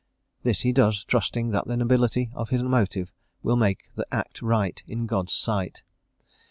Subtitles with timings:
[0.41, 3.11] This he does, trusting that the nobility of his motive
[3.43, 5.83] will make the act right in God's sight.